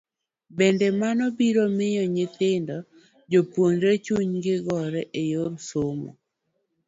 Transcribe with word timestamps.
Bende, 0.57 0.87
mano 1.01 1.25
biro 1.37 1.63
miyo 1.77 2.03
nyithindo 2.13 2.75
jopuonjre 3.31 3.93
chunygi 4.05 4.55
gore 4.65 5.01
e 5.21 5.23
yor 5.31 5.53
somo. 5.67 6.09